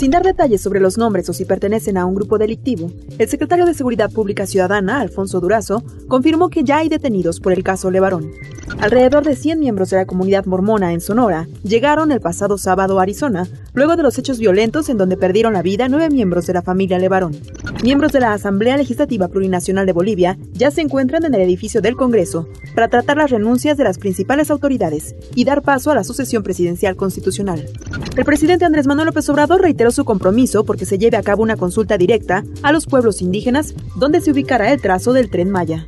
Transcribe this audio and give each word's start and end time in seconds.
Sin 0.00 0.12
dar 0.12 0.22
detalles 0.22 0.62
sobre 0.62 0.80
los 0.80 0.96
nombres 0.96 1.28
o 1.28 1.34
si 1.34 1.44
pertenecen 1.44 1.98
a 1.98 2.06
un 2.06 2.14
grupo 2.14 2.38
delictivo, 2.38 2.90
el 3.18 3.28
secretario 3.28 3.66
de 3.66 3.74
Seguridad 3.74 4.10
Pública 4.10 4.46
Ciudadana, 4.46 4.98
Alfonso 4.98 5.40
Durazo, 5.40 5.84
confirmó 6.08 6.48
que 6.48 6.64
ya 6.64 6.78
hay 6.78 6.88
detenidos 6.88 7.38
por 7.38 7.52
el 7.52 7.62
caso 7.62 7.90
Levarón. 7.90 8.30
Alrededor 8.78 9.24
de 9.24 9.36
100 9.36 9.60
miembros 9.60 9.90
de 9.90 9.98
la 9.98 10.06
comunidad 10.06 10.46
mormona 10.46 10.94
en 10.94 11.02
Sonora 11.02 11.48
llegaron 11.64 12.12
el 12.12 12.20
pasado 12.22 12.56
sábado 12.56 12.98
a 12.98 13.02
Arizona, 13.02 13.46
luego 13.74 13.94
de 13.94 14.02
los 14.02 14.16
hechos 14.16 14.38
violentos 14.38 14.88
en 14.88 14.96
donde 14.96 15.18
perdieron 15.18 15.52
la 15.52 15.60
vida 15.60 15.86
nueve 15.90 16.08
miembros 16.08 16.46
de 16.46 16.54
la 16.54 16.62
familia 16.62 16.98
Levarón. 16.98 17.36
Miembros 17.82 18.12
de 18.12 18.20
la 18.20 18.32
Asamblea 18.32 18.78
Legislativa 18.78 19.28
Plurinacional 19.28 19.84
de 19.84 19.92
Bolivia 19.92 20.38
ya 20.54 20.70
se 20.70 20.80
encuentran 20.80 21.26
en 21.26 21.34
el 21.34 21.42
edificio 21.42 21.82
del 21.82 21.96
Congreso 21.96 22.48
para 22.74 22.88
tratar 22.88 23.18
las 23.18 23.30
renuncias 23.30 23.76
de 23.76 23.84
las 23.84 23.98
principales 23.98 24.50
autoridades 24.50 25.14
y 25.34 25.44
dar 25.44 25.60
paso 25.60 25.90
a 25.90 25.94
la 25.94 26.04
sucesión 26.04 26.42
presidencial 26.42 26.96
constitucional. 26.96 27.68
El 28.16 28.24
presidente 28.24 28.64
Andrés 28.64 28.86
Manuel 28.86 29.06
López 29.06 29.28
Obrador 29.28 29.60
reiteró 29.60 29.89
su 29.92 30.04
compromiso 30.04 30.64
porque 30.64 30.86
se 30.86 30.98
lleve 30.98 31.16
a 31.16 31.22
cabo 31.22 31.42
una 31.42 31.56
consulta 31.56 31.98
directa 31.98 32.44
a 32.62 32.72
los 32.72 32.86
pueblos 32.86 33.22
indígenas 33.22 33.74
donde 33.96 34.20
se 34.20 34.30
ubicará 34.30 34.72
el 34.72 34.80
trazo 34.80 35.12
del 35.12 35.30
tren 35.30 35.50
Maya. 35.50 35.86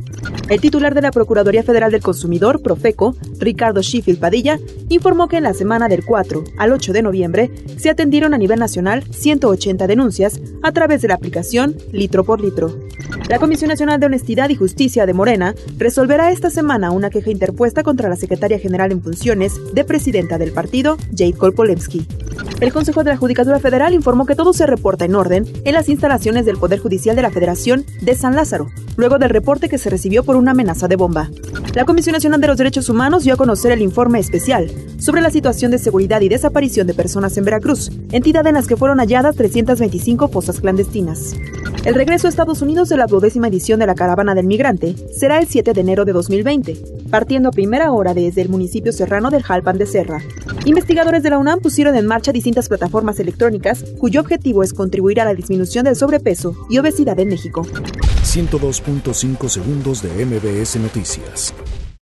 El 0.48 0.61
titular 0.61 0.95
de 0.95 1.02
la 1.02 1.12
Procuraduría 1.12 1.62
Federal 1.62 1.91
del 1.92 2.02
Consumidor, 2.02 2.62
Profeco, 2.62 3.16
Ricardo 3.38 3.80
Sheffield 3.80 4.20
Padilla, 4.20 4.59
informó 4.88 5.28
que 5.28 5.38
en 5.38 5.45
la 5.45 5.55
semana 5.55 5.88
del 5.88 6.05
4 6.05 6.45
al 6.59 6.73
8 6.73 6.92
de 6.92 7.02
noviembre 7.02 7.51
se 7.78 7.91
atendieron 7.91 8.34
a 8.34 8.38
nivel 8.38 8.59
nacional 8.59 9.02
180 9.11 9.87
denuncias 9.87 10.41
a 10.62 10.73
través 10.73 11.00
de 11.03 11.09
la 11.09 11.14
aplicación 11.14 11.77
Litro 11.92 12.25
por 12.25 12.41
Litro. 12.41 12.75
La 13.28 13.39
Comisión 13.39 13.69
Nacional 13.69 14.00
de 14.00 14.06
Honestidad 14.06 14.50
y 14.50 14.56
Justicia 14.56 15.06
de 15.06 15.14
Morena 15.14 15.55
resolverá 15.78 16.30
esta 16.30 16.50
semana 16.50 16.91
una 16.91 17.11
queja 17.11 17.30
interpuesta 17.30 17.83
contra 17.83 18.09
la 18.09 18.16
secretaria 18.16 18.59
general 18.59 18.92
en 18.92 19.03
funciones 19.03 19.55
de 19.73 19.84
presidenta 19.84 20.39
del 20.39 20.53
partido, 20.53 20.97
Jade 21.16 21.34
Kolpolemsky. 21.34 22.06
El 22.62 22.73
Consejo 22.73 23.02
de 23.02 23.11
la 23.11 23.16
Judicatura 23.16 23.59
Federal 23.59 23.92
informó 23.92 24.25
que 24.25 24.36
todo 24.36 24.53
se 24.53 24.67
reporta 24.67 25.05
en 25.05 25.17
orden 25.17 25.45
en 25.64 25.75
las 25.75 25.89
instalaciones 25.89 26.47
del 26.47 26.59
Poder 26.59 26.78
Judicial 26.78 27.17
de 27.17 27.23
la 27.23 27.31
Federación 27.31 27.84
de 28.00 28.14
San 28.14 28.36
Lázaro, 28.36 28.70
luego 28.97 29.19
del 29.19 29.31
reporte 29.31 29.69
que 29.69 29.78
se 29.78 29.91
recibió 29.91 30.23
por 30.23 30.36
una 30.36 30.53
amenaza 30.53 30.86
de 30.86 30.95
bomba. 30.95 31.28
La 31.75 31.87
Comisión 31.87 32.12
Nacional 32.12 32.39
de 32.39 32.48
los 32.48 32.59
Derechos 32.59 32.91
Humanos 32.91 33.25
dio 33.25 33.33
a 33.33 33.39
conocer 33.39 33.73
el 33.73 33.81
informe 33.81 34.19
especial 34.19 34.70
sobre 34.98 35.23
la 35.23 35.31
situación 35.31 35.70
de 35.70 35.79
seguridad 35.79 36.20
y 36.20 36.29
desaparición 36.29 36.87
de 36.87 36.92
personas 36.92 37.34
en 37.39 37.47
Veracruz, 37.47 37.91
entidad 38.11 38.47
en 38.47 38.55
las 38.55 38.67
que 38.67 38.77
fueron 38.77 38.98
halladas 38.98 39.37
325 39.37 40.29
fosas 40.29 40.61
clandestinas. 40.61 41.34
El 41.87 41.95
regreso 41.95 42.27
a 42.27 42.31
Estados 42.31 42.61
Unidos 42.61 42.91
de 42.91 42.98
la 42.98 43.06
duodécima 43.06 43.48
edición 43.48 43.81
de 43.81 43.87
la 43.87 43.95
Caravana 43.95 44.34
del 44.34 44.47
Migrante 44.47 44.95
será 45.19 45.39
el 45.39 45.47
7 45.47 45.73
de 45.73 45.81
enero 45.81 46.05
de 46.05 46.12
2020, 46.12 46.77
partiendo 47.11 47.48
a 47.48 47.53
primera 47.53 47.91
hora 47.91 48.12
desde 48.12 48.42
el 48.42 48.51
municipio 48.51 48.92
serrano 48.92 49.31
del 49.31 49.42
Jalpan 49.42 49.79
de 49.79 49.86
Serra. 49.86 50.20
Investigadores 50.67 51.23
de 51.23 51.31
la 51.31 51.39
UNAM 51.39 51.61
pusieron 51.61 51.97
en 51.97 52.07
marcha 52.07 52.33
distintas 52.33 52.69
plataformas 52.69 53.19
electrónicas 53.19 53.83
cuyo 53.98 54.20
objetivo 54.20 54.62
es 54.62 54.75
contribuir 54.75 55.23
a 55.23 55.25
la 55.25 55.34
disminución 55.34 55.86
del 55.86 55.97
sobrepeso 55.97 56.55
y 56.69 56.79
obesidad 56.79 57.19
en 57.19 57.31
México. 57.31 57.67
102.5 58.23 59.48
segundos 59.48 60.03
de 60.03 60.25
MBS 60.25 60.77
Noticias. 60.77 61.53